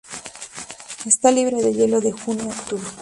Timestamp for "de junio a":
2.01-2.47